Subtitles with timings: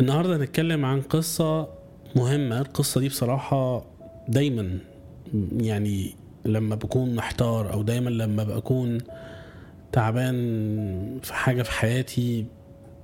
[0.00, 1.68] النهارده هنتكلم عن قصة
[2.16, 2.60] مهمة.
[2.60, 3.84] القصة دي بصراحة
[4.28, 4.78] دايما
[5.52, 8.98] يعني لما بكون محتار أو دايما لما بكون
[9.92, 12.46] تعبان في حاجة في حياتي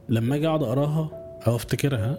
[0.09, 1.11] لما أجي أقعد أقراها
[1.47, 2.19] أو أفتكرها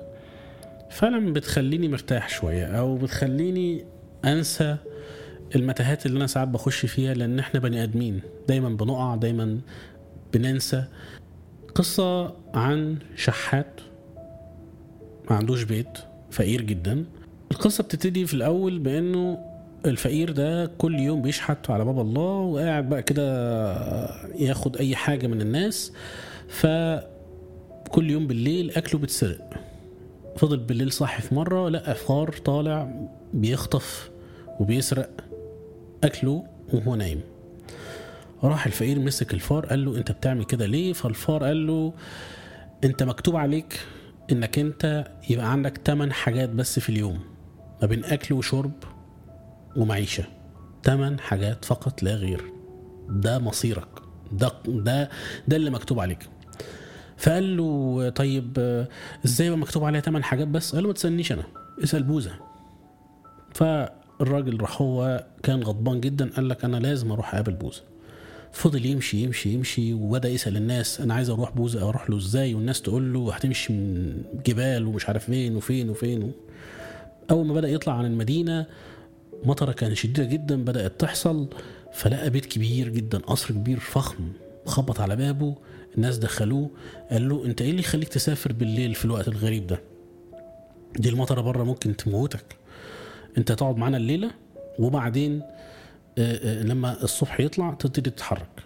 [0.90, 3.86] فعلا بتخليني مرتاح شوية أو بتخليني
[4.26, 4.78] أنسى
[5.56, 8.22] المتاهات اللي أنا ساعات بخش فيها لأن إحنا بني آدمين.
[8.48, 9.60] دايما بنقع دايما
[10.34, 10.84] بننسى.
[11.76, 13.82] قصة عن شحات
[15.30, 15.98] ما عندوش بيت
[16.32, 17.06] فقير جدا.
[17.52, 19.38] القصة بتبتدي في الأول بأنه
[19.86, 23.26] الفقير ده كل يوم بيشحت على باب الله وقاعد بقى كده
[24.36, 25.92] ياخد أي حاجة من الناس.
[26.48, 29.50] فكل يوم بالليل أكله بيتسرق.
[30.38, 34.10] فضل بالليل صاحي في مرة لقى فار طالع بيخطف
[34.60, 35.10] وبيسرق
[36.04, 37.22] أكله وهو نايم.
[38.44, 41.94] راح الفقير مسك الفار قال له أنت بتعمل كده ليه؟ فالفار قال له
[42.84, 43.80] أنت مكتوب عليك
[44.32, 47.20] إنك أنت يبقى عندك 8 حاجات بس في اليوم
[47.82, 48.72] ما بين أكل وشرب
[49.78, 50.24] ومعيشة.
[50.84, 52.44] 8 حاجات فقط لا غير.
[53.10, 53.88] ده مصيرك.
[54.32, 55.10] ده ده
[55.48, 56.30] ده اللي مكتوب عليك.
[57.18, 58.58] فقال له طيب
[59.26, 61.44] إزاي يبقى مكتوب عليها 8 حاجات بس؟ قال له ما تسألنيش أنا.
[61.84, 62.32] اسأل بوزه
[63.54, 67.84] فالراجل راح هو كان غضبان جدا قال لك أنا لازم أروح أقابل بوزه
[68.56, 72.82] فضل يمشي يمشي يمشي وبدأ يسأل الناس أنا عايز أروح بوزه أروح له إزاي؟ والناس
[72.82, 76.32] تقول له هتمشي من جبال ومش عارف فين وفين وفين.
[77.32, 78.66] أول ما بدأ يطلع عن المدينة
[79.44, 81.48] مطرة كانت شديدة جدا بدأت تحصل
[81.94, 84.32] فلقى بيت كبير جدا قصر كبير فخم
[84.66, 85.56] خبط على بابه
[85.98, 86.70] الناس دخلوه
[87.12, 89.82] قال له أنت إيه اللي يخليك تسافر بالليل في الوقت الغريب ده؟
[91.00, 92.46] دي المطرة بره ممكن تموتك.
[93.38, 94.32] أنت تقعد معانا الليلة
[94.80, 95.42] وبعدين
[96.44, 98.64] لما الصبح يطلع تبتدي تتحرك.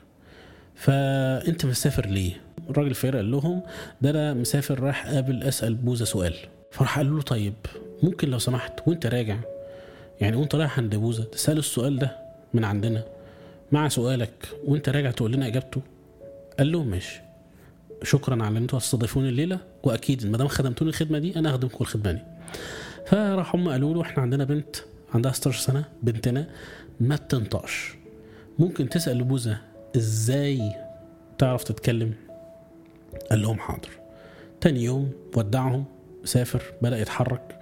[0.76, 3.62] فأنت مسافر ليه؟ الراجل الفقير قال لهم
[4.02, 6.34] ده أنا مسافر رايح قابل أسأل بوزة سؤال.
[6.72, 7.54] فراح قال له طيب
[8.04, 9.38] ممكن لو سمحت وأنت راجع
[10.22, 12.18] يعني وأنت رايح عند بوزة تساله السؤال ده
[12.54, 13.04] من عندنا
[13.72, 15.82] مع سؤالك وأنت راجع تقول لنا إجابته.
[16.60, 17.22] قال لهم ماشي.
[18.04, 22.12] شكرا على إن أنتوا هتستضيفوني الليلة وأكيد ما دام خدمتوني الخدمة دي أنا هخدمكم الخدمة
[22.12, 22.22] دي.
[23.06, 24.76] فراح هم قالوا له إحنا عندنا بنت
[25.14, 26.48] عندها 16 سنة بنتنا
[27.00, 27.96] ما بتنطقش.
[28.60, 29.58] ممكن تسأل لبوزة
[29.96, 30.76] إزاي
[31.38, 32.14] تعرف تتكلم؟
[33.30, 33.90] قال لهم حاضر.
[34.62, 35.86] تاني يوم ودعهم
[36.24, 37.60] سافر بدأ يتحرك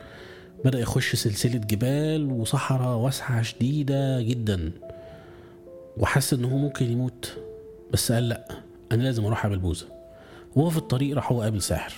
[0.65, 4.71] بدأ يخش سلسلة جبال وصحراء واسعة شديدة جدا.
[5.97, 7.37] وحس إن هو ممكن يموت
[7.93, 8.47] بس قال لأ
[8.91, 9.87] أنا لازم أروح أقابل بوزة.
[10.55, 11.93] وهو في الطريق راح هو قابل ساحر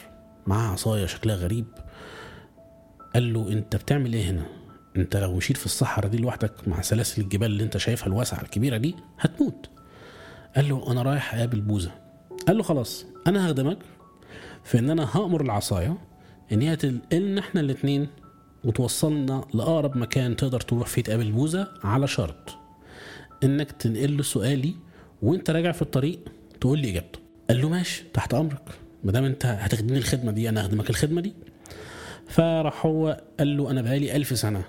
[0.48, 1.66] معاه عصاية شكلها غريب.
[3.14, 4.46] قال له أنت بتعمل إيه هنا؟
[4.98, 8.78] انت لو مشيت في الصحراء دي لوحدك مع سلاسل الجبال اللي انت شايفها الواسعة الكبيرة
[8.78, 9.70] دي هتموت.
[10.56, 11.92] قال له أنا رايح أقابل بوزه
[12.48, 13.78] قال له خلاص أنا هخدمك
[14.64, 15.98] في إن أنا هأمر العصاية
[16.52, 18.08] إن هي تنقلنا إحنا الاتنين
[18.64, 22.58] وتوصلنا لأقرب مكان تقدر تروح فيه تقابل بوزه على شرط
[23.44, 24.76] إنك تنقل له سؤالي
[25.22, 26.20] وأنت راجع في الطريق
[26.62, 27.20] تقول لي إجابته.
[27.50, 28.70] قال له ماشي تحت أمرك.
[29.04, 31.34] ما دام أنت هتخدمني الخدمة دي أنا هخدمك الخدمة دي.
[32.28, 34.64] فراح هو قال له أنا بقالي ألف سنة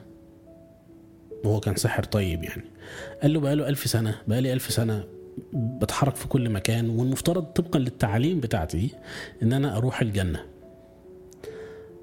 [1.44, 2.62] وهو كان ساحر طيب يعني.
[3.22, 5.04] قال له بقاله ألف سنة بقالي ألف سنة
[5.52, 8.90] بتحرك في كل مكان والمفترض طبقا للتعاليم بتاعتي
[9.42, 10.40] إن أنا أروح الجنة.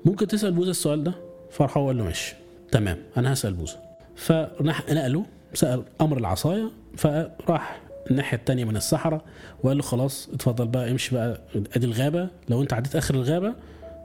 [0.05, 1.13] ممكن تسأل بوزة السؤال ده؟
[1.51, 2.35] فراح هو قال له ماشي
[2.71, 3.77] تمام أنا هسأل بوزة.
[4.15, 7.81] فراح نقله سأل أمر العصاية فراح
[8.11, 9.21] الناحية التانية من الصحراء
[9.63, 11.41] وقال له خلاص اتفضل بقى امشي بقى
[11.75, 13.53] أدي الغابة لو أنت عديت آخر الغابة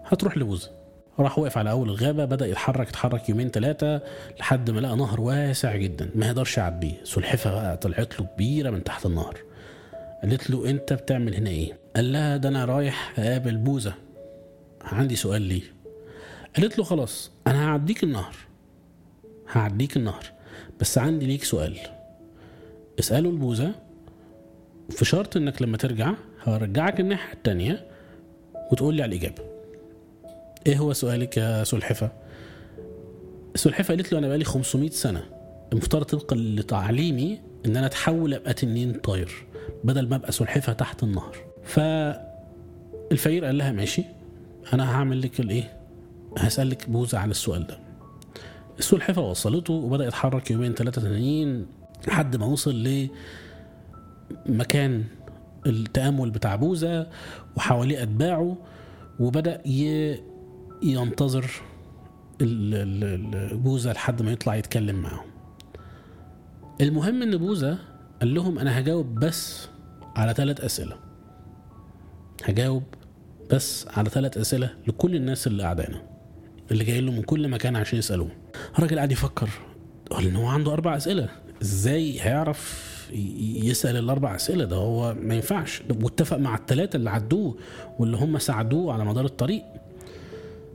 [0.04, 0.70] هتروح لبوزة.
[1.18, 4.00] راح وقف على أول الغابة بدأ يتحرك يتحرك يومين ثلاثة
[4.40, 8.84] لحد ما لقى نهر واسع جدا ما يقدرش يعديه سلحفة بقى طلعت له كبيرة من
[8.84, 9.38] تحت النهر.
[10.22, 13.94] قالت له أنت بتعمل هنا إيه؟ قال لها ده أنا رايح أقابل بوزة.
[14.82, 15.62] عندي سؤال ليه؟
[16.56, 18.34] قالت له خلاص أنا هعديك النهر.
[19.52, 20.24] هعديك النهر.
[20.80, 21.76] بس عندي ليك سؤال.
[22.98, 23.72] اسأله البوزة.
[24.90, 26.12] في شرط إنك لما ترجع
[26.42, 27.86] هرجعك الناحية التانية
[28.72, 29.51] وتقول لي على الإجابة.
[30.66, 32.12] إيه هو سؤالك يا سلحفة؟
[33.54, 35.22] السلحفة قالت له أنا بقالي 500 سنة
[35.72, 39.32] المفترض طبقا لتعليمي إن أنا أتحول أبقى تنين طاير
[39.84, 41.36] بدل ما أبقى سلحفة تحت النهر.
[41.64, 44.04] فالفقير قال لها ماشي
[44.72, 45.76] أنا هعمل لك الإيه؟
[46.38, 47.78] هسألك بوزة على السؤال ده.
[48.78, 51.66] السلحفة وصلته وبدأ يتحرك يومين ثلاثة تانيين
[52.08, 53.08] لحد ما وصل
[54.46, 55.04] لمكان
[55.66, 57.06] التأمل بتاع بوزة
[57.56, 58.56] وحواليه أتباعه
[59.20, 60.14] وبدأ ي...
[60.82, 61.50] ينتظر
[63.52, 65.26] بوزة لحد ما يطلع يتكلم معاهم.
[66.80, 67.78] المهم إن بوزة
[68.20, 69.68] قال لهم أنا هجاوب بس
[70.16, 70.96] على ثلاث أسئلة.
[72.44, 72.82] هجاوب
[73.50, 76.02] بس على ثلاث أسئلة لكل الناس اللي قاعدانا
[76.70, 78.28] اللي جاي له من كل مكان عشان يسألوه.
[78.78, 79.48] الراجل قاعد يفكر
[80.18, 81.28] إن هو عنده أربع أسئلة
[81.62, 82.92] إزاي هيعرف
[83.62, 85.82] يسأل الأربع أسئلة ده؟ هو ما ينفعش.
[86.02, 87.56] واتفق مع الثلاثه اللي عدوه
[87.98, 89.62] واللي هم ساعدوه على مدار الطريق.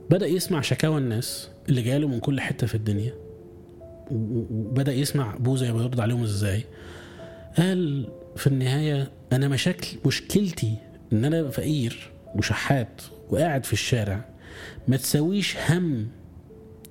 [0.10, 3.14] بدأ يسمع شكاوى الناس اللي جاله من كل حتة في الدنيا.
[4.12, 6.64] وبدا يسمع بوذا بيرد عليهم إزاي.
[7.58, 10.76] قال في النهاية أنا مشاكل مشكلتي
[11.14, 14.26] إن أنا فقير وشحات وقاعد في الشارع
[14.88, 16.08] ما تساويش هم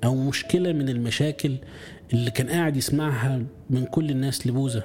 [0.05, 1.57] أو مشكلة من المشاكل
[2.13, 4.83] اللي كان قاعد يسمعها من كل الناس لبوذا.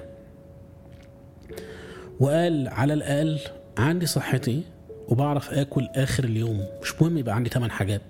[2.19, 3.39] وقال على الأقل
[3.77, 4.62] عندي صحتي
[5.07, 6.66] وبعرف آكل آخر اليوم.
[6.81, 8.01] مش مهم يبقى عندي 8 حاجات.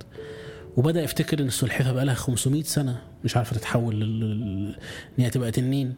[0.77, 4.75] وبدأ يفتكر إن السلحفاه بقى لها 500 سنة مش عارفة تتحول لل-
[5.19, 5.95] إن هي تبقى تنين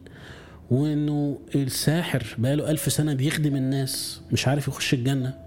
[0.70, 5.38] وإنه الساحر بقى له ألف سنة بيخدم الناس مش عارف يخش الجنة.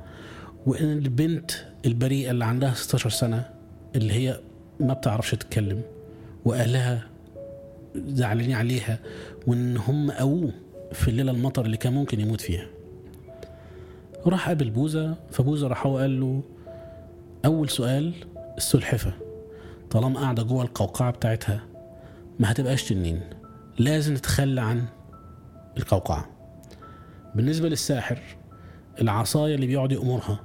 [0.65, 1.51] وإن البنت
[1.85, 3.49] البريئة اللي عندها 16 سنة
[3.95, 4.39] اللي هي
[4.79, 5.81] ما بتعرفش تتكلم
[6.45, 7.07] وأهلها
[7.95, 8.99] زعلانين عليها
[9.47, 10.51] وإن هم قووه
[10.93, 12.67] في الليلة المطر اللي كان ممكن يموت فيها.
[14.25, 16.41] راح قابل بوذا فبوذا راح هو قال له
[17.45, 18.13] أول سؤال
[18.57, 19.13] السلحفة.
[19.89, 21.61] طالما قاعدة جوه القوقعة بتاعتها
[22.39, 23.21] ما هتبقاش تنين.
[23.79, 24.85] لازم تتخلى عن
[25.77, 26.29] القوقعة.
[27.35, 28.19] بالنسبة للساحر
[29.01, 30.39] العصاية اللي بيقعد يأمرها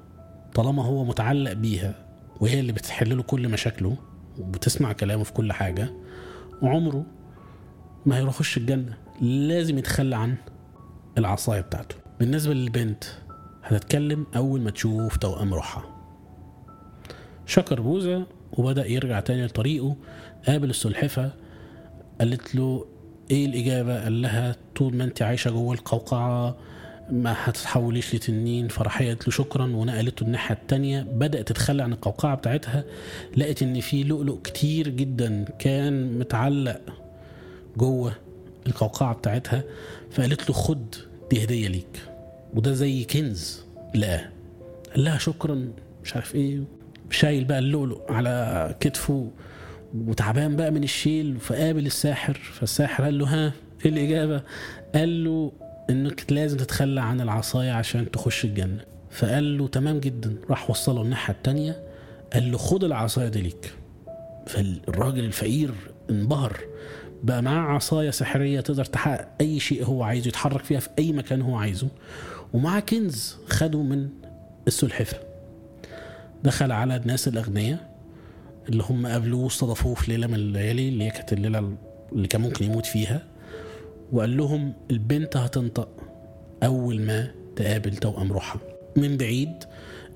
[0.55, 1.95] طالما هو متعلق بيها
[2.41, 3.97] وهي اللي بتحل له كل مشاكله
[4.39, 5.93] وبتسمع كلامه في كل حاجة
[6.63, 7.05] وعمره
[8.07, 8.97] ما هيخش الجنة.
[9.21, 10.35] لازم يتخلى عن
[11.19, 11.97] العصاية بتاعته.
[12.21, 13.05] بالنسبة للبنت
[13.65, 15.92] هتتكلم أول ما تشوف توأم روحها.
[17.47, 19.97] شكر بوذا وبدأ يرجع تاني لطريقه
[20.47, 21.33] قابل السلحفة
[22.21, 22.87] قالت له
[23.31, 26.57] إيه الإجابة؟ قال لها طول ما أنت عايشة جوه القوقعة
[27.11, 28.69] ما هتتحوليش لتنين.
[28.69, 31.03] فراح هي قالت له شكرا ونقلته الناحية التانية.
[31.03, 32.85] بدأت تتخلى عن القوقعة بتاعتها
[33.37, 36.81] لقت إن في لؤلؤ كتير جدا كان متعلق
[37.77, 38.13] جوه
[38.67, 39.65] القوقعة بتاعتها.
[40.11, 40.95] فقالت له خد
[41.31, 42.01] دي هدية ليك
[42.55, 43.63] وده زي كنز
[43.95, 44.29] لقاه.
[44.95, 45.69] قال لها شكرا
[46.05, 46.61] مش عارف إيه.
[47.13, 49.31] شايل بقى اللؤلؤ على كتفه
[49.95, 53.53] وتعبان بقى من الشيل فقابل الساحر فالساحر قال له ها
[53.85, 54.43] إيه الإجابة؟
[54.95, 55.53] قال له
[55.91, 58.81] إنك لازم تتخلى عن العصاية عشان تخش الجنة.
[59.11, 60.37] فقال له تمام جدا.
[60.51, 61.83] راح وصله الناحية التانية
[62.33, 63.73] قال له خد العصاية دي ليك.
[64.47, 65.71] فالراجل الفقير
[66.11, 66.61] انبهر
[67.23, 71.43] بقى معاه عصاية سحرية تقدر تحقق أي شيء هو عايزه يتحرك فيها في أي مكان
[71.43, 71.89] هو عايزه
[72.53, 74.09] ومعاه كنز خده من
[74.67, 75.17] السلحفة.
[76.45, 77.93] دخل على الناس الأغنياء
[78.69, 81.77] اللي هم قابلوه واستضافوه في ليلة من الليالي اللي هي كانت الليلة
[82.13, 83.23] اللي كان ممكن يموت فيها
[84.13, 85.89] وقال لهم البنت هتنطق
[86.63, 88.61] أول ما تقابل توأم روحها.
[88.97, 89.53] من بعيد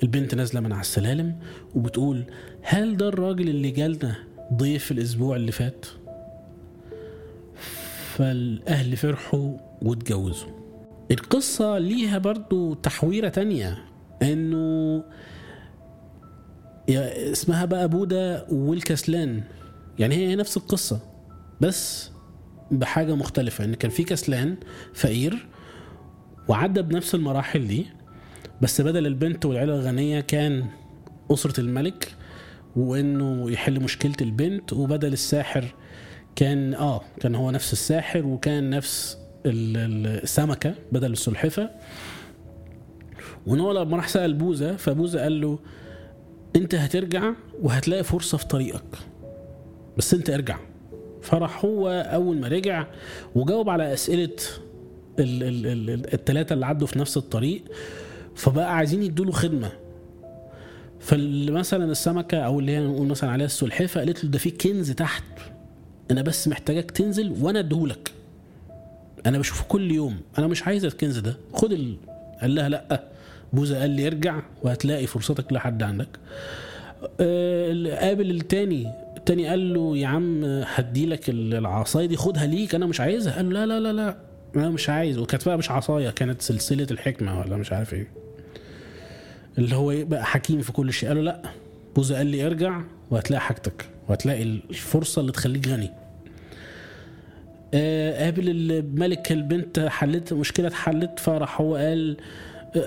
[0.02, 1.36] البنت نازلة من على السلالم
[1.74, 2.24] وبتقول
[2.62, 4.14] هل ده الراجل اللي جالنا
[4.54, 5.86] ضيف الأسبوع اللي فات؟
[8.16, 10.50] فالأهل فرحوا واتجوزوا.
[11.10, 13.78] القصة ليها برضو تحويرة تانية
[14.22, 15.02] إنه
[16.90, 19.42] اسمها بقى بودا والكسلان
[19.98, 21.00] يعني هي نفس القصة
[21.60, 22.10] بس
[22.70, 23.64] بحاجة مختلفة.
[23.64, 24.56] ان كان في كسلان
[24.94, 25.46] فقير
[26.48, 27.86] وعدى بنفس المراحل دي
[28.62, 30.66] بس بدل البنت والعيلة الغنية كان
[31.30, 32.14] أسرة الملك
[32.76, 35.64] وإنه يحل مشكلة البنت وبدل الساحر
[36.36, 41.70] كان آه كان هو نفس الساحر وكان نفس ال- ال- السمكة بدل السلحفة.
[43.46, 45.58] وإن هو لما راح سأل بوذا فبوذا قال له
[46.56, 47.32] انت هترجع
[47.62, 48.98] وهتلاقي فرصة في طريقك.
[49.98, 50.58] بس انت ارجع.
[51.22, 52.86] فراح هو أول ما رجع
[53.34, 54.30] وجاوب على أسئلة
[55.18, 57.62] ال- ال- ال- التلاتة اللي عدوا في نفس الطريق
[58.34, 59.72] فبقى عايزين يدوا له خدمة
[61.00, 65.24] فمثلا السمكة أو اللي هي نقول مثلا عليها السلحفة قالت له ده في كنز تحت.
[66.10, 68.10] أنا بس محتاجك تنزل وأنا أديهولك.
[69.26, 70.16] أنا بشوفه كل يوم.
[70.38, 71.36] أنا مش عايز الكنز ده.
[71.52, 71.96] خد ال...
[72.40, 73.04] قال لها لأ.
[73.56, 76.08] بوذا قال لي ارجع وهتلاقي فرصتك لحد عندك.
[77.20, 82.86] آه، قابل التاني التاني قال له يا عم هديلك ال- العصاية دي خدها ليك أنا
[82.86, 83.36] مش عايزها.
[83.36, 84.16] قال له لا لا لا لا
[84.56, 85.18] أنا مش عايز.
[85.18, 88.08] وكانت بقى مش عصاية كانت سلسلة الحكمة ولا مش عارف إيه.
[89.58, 91.08] اللي هو يبقى حكيم في كل شيء.
[91.08, 91.42] قال له لا
[91.96, 95.90] بوذا قال لي ارجع وهتلاقي حاجتك وهتلاقي الفرصة اللي تخليك غني.
[97.74, 102.16] آه، قابل الملك البنت حلت مشكلة اتحلت فراح هو قال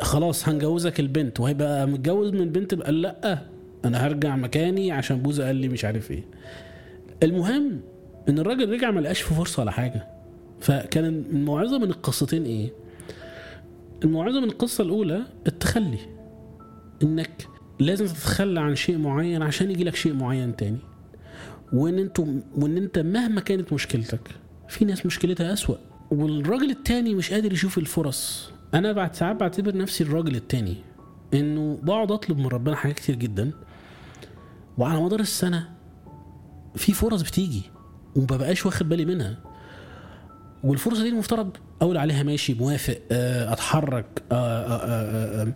[0.01, 3.41] خلاص هنجوزك البنت وهيبقى متجوز من البنت قال لأ
[3.86, 6.24] أنا هرجع مكاني عشان بوذا قال لي مش عارف إيه.
[7.24, 7.81] المهم
[8.29, 10.07] إن الراجل رجع ما لقاش في فرصة ولا حاجة.
[10.59, 12.69] فكان الموعظة من القصتين إيه؟
[14.03, 16.00] الموعظة من القصة الأولى التخلي.
[17.03, 17.48] إنك
[17.79, 20.77] لازم تتخلى عن شيء معين عشان يجي لك شيء معين تاني.
[21.74, 22.25] وإن أنتوا
[22.57, 24.21] وإن أنت مهما كانت مشكلتك
[24.67, 25.75] في ناس مشكلتها أسوأ.
[26.12, 28.51] والراجل التاني مش قادر يشوف الفرص.
[28.74, 30.76] أنا بعد ساعات بعتبر نفسي الراجل التاني
[31.34, 33.52] إنه بقعد أطلب من ربنا حاجات كتير جدا
[34.78, 35.70] وعلى مدار السنة
[36.76, 37.64] في فرص بتيجي
[38.16, 39.38] ومببقاش واخد بالي منها.
[40.64, 45.54] والفرصة دي المفترض أقول عليها ماشي موافق آه، أتحرك آه، آه،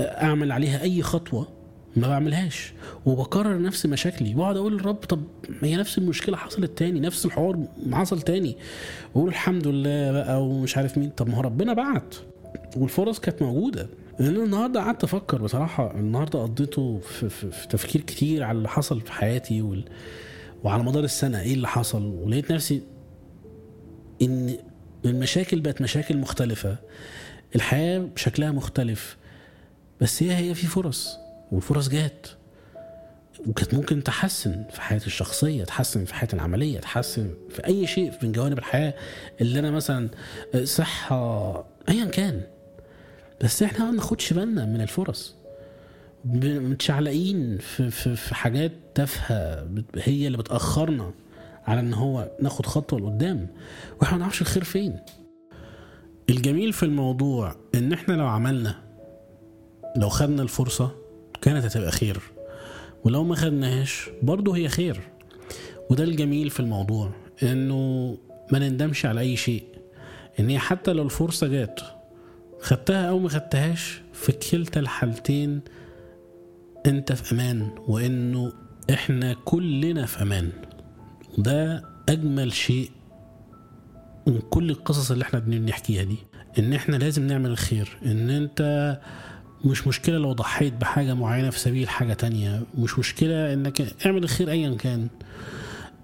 [0.00, 1.48] أعمل عليها أي خطوة.
[1.96, 2.72] ما بعملهاش.
[3.06, 4.34] وبكرر نفس مشاكلي.
[4.34, 5.22] واقعد أقول للرب طب
[5.62, 7.58] هي نفس المشكلة حصلت تاني نفس الحوار
[7.92, 8.56] حصل تاني.
[9.14, 11.10] واقول الحمد لله بقى ومش عارف مين.
[11.10, 12.14] طب ما هو ربنا بعت.
[12.76, 13.88] والفرص كانت موجودة.
[14.20, 15.94] لأن النهارده قعدت أفكر بصراحة.
[15.94, 19.84] النهارده قضيته في, في, في تفكير كتير على اللي حصل في حياتي وال...
[20.64, 22.02] وعلى مدار السنة إيه اللي حصل.
[22.02, 22.82] ولقيت نفسي
[24.22, 24.56] إن
[25.04, 26.76] المشاكل بقت مشاكل مختلفة.
[27.56, 29.16] الحياة شكلها مختلف.
[30.00, 31.16] بس هي هي في فرص.
[31.52, 32.26] والفرص جات.
[33.46, 38.32] وكانت ممكن تحسن في حياتي الشخصية تحسن في حياتي العملية تحسن في أي شيء من
[38.32, 38.94] جوانب الحياة
[39.40, 40.08] اللي أنا مثلا
[40.64, 41.54] صحة
[41.88, 42.42] أيا كان.
[43.44, 45.34] بس إحنا ما بناخدش بالنا من الفرص.
[46.24, 51.12] متشعلقين في, في, في حاجات تافهة هي اللي بتأخرنا
[51.66, 53.46] على إن هو ناخد خطوة لقدام.
[54.00, 54.96] وإحنا ما نعرفش الخير فين.
[56.30, 58.74] الجميل في الموضوع إن إحنا لو عملنا
[59.96, 61.01] لو خدنا الفرصة
[61.42, 62.20] كانت هتبقى خير.
[63.04, 65.00] ولو ما خدناهاش برضه هي خير.
[65.90, 67.10] وده الجميل في الموضوع
[67.42, 68.16] إنه
[68.52, 69.64] ما نندمش على أي شيء.
[70.40, 71.80] إن هي حتى لو الفرصة جات
[72.60, 75.60] خدتها أو ما خدتهاش في كلتا الحالتين
[76.86, 78.52] أنت في أمان وإنه
[78.92, 80.50] إحنا كلنا في أمان.
[81.38, 82.90] ده أجمل شيء
[84.26, 86.16] من كل القصص اللي إحنا بنحكيها دي.
[86.58, 87.98] إن إحنا لازم نعمل الخير.
[88.06, 89.00] إن أنت
[89.64, 92.62] مش مشكلة لو ضحيت بحاجة معينة في سبيل حاجة تانية.
[92.78, 95.08] مش مشكلة إنك اعمل الخير ايا كان.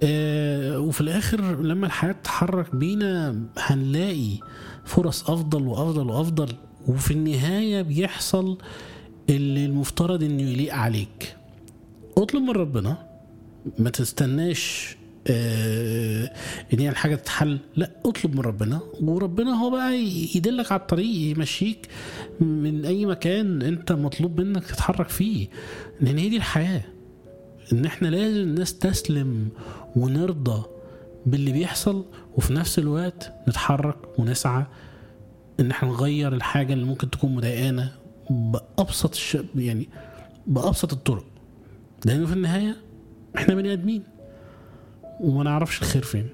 [0.02, 4.30] آه وفي الآخر لما الحياة تتحرك بينا هنلاقي
[4.84, 6.48] فرص أفضل وأفضل وأفضل
[6.88, 8.58] وفي النهاية بيحصل
[9.30, 11.36] اللي المفترض إنه يليق عليك.
[12.18, 13.06] اطلب من ربنا
[13.78, 14.96] ما تستناش
[15.30, 17.58] إن هي الحاجة تتحل.
[17.76, 19.96] لا اطلب من ربنا وربنا هو بقى
[20.34, 21.88] يدلك على الطريق يمشيك
[22.40, 25.48] من أي مكان أنت مطلوب منك تتحرك فيه.
[26.00, 26.84] لأن هي دي الحياة.
[27.72, 29.48] إن إحنا لازم نستسلم
[29.96, 30.62] ونرضى
[31.26, 32.04] باللي بيحصل
[32.36, 34.66] وفي نفس الوقت نتحرك ونسعى
[35.60, 37.92] إن إحنا نغير الحاجة اللي ممكن تكون مضايقانا
[38.30, 39.38] بأبسط الش...
[39.56, 39.88] يعني
[40.46, 41.24] بأبسط الطرق.
[42.04, 42.76] لأنه في النهاية
[43.36, 44.02] إحنا بني آدمين.
[45.20, 46.28] وما نعرفش الخير فين.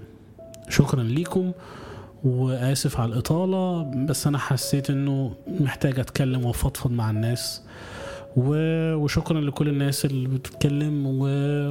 [0.69, 1.53] شكرا ليكم
[2.25, 7.63] وآسف على الإطالة بس أنا حسيت إنه محتاج أتكلم وأفضفض مع الناس.
[8.37, 11.21] و- وشكرا لكل الناس اللي بتتكلم و...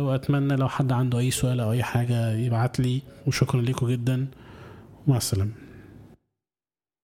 [0.05, 4.27] وأتمنى لو حد عنده أي سؤال أو أي حاجة يبعت لي وشكرا لكم جدا.
[5.07, 5.51] ومع السلامة.